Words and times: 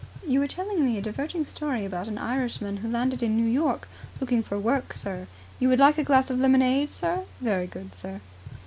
"You 0.27 0.39
were 0.39 0.47
telling 0.47 0.83
me 0.83 0.97
a 0.97 1.01
diverting 1.03 1.45
story 1.45 1.85
about 1.85 2.07
an 2.07 2.17
Irishman 2.17 2.77
who 2.77 2.89
landed 2.89 3.21
in 3.21 3.37
New 3.37 3.45
York 3.47 3.87
looking 4.19 4.41
for 4.41 4.57
work, 4.57 4.93
sir. 4.93 5.27
You 5.59 5.69
would 5.69 5.77
like 5.77 5.99
a 5.99 6.03
glass 6.03 6.31
of 6.31 6.39
lemonade, 6.39 6.89
sir? 6.89 7.25
Very 7.39 7.67
good, 7.67 7.93
sir." 7.93 8.19